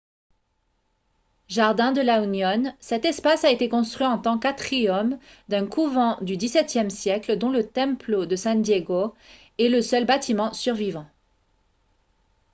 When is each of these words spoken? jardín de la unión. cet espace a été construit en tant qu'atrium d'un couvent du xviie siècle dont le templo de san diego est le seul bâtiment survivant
jardín 1.47 1.91
de 1.93 2.01
la 2.01 2.23
unión. 2.23 2.75
cet 2.79 3.05
espace 3.05 3.45
a 3.45 3.51
été 3.51 3.69
construit 3.69 4.07
en 4.07 4.17
tant 4.17 4.39
qu'atrium 4.39 5.19
d'un 5.47 5.67
couvent 5.67 6.17
du 6.23 6.37
xviie 6.37 6.89
siècle 6.89 7.37
dont 7.37 7.51
le 7.51 7.63
templo 7.63 8.25
de 8.25 8.35
san 8.35 8.63
diego 8.63 9.13
est 9.59 9.69
le 9.69 9.83
seul 9.83 10.07
bâtiment 10.07 10.53
survivant 10.53 11.05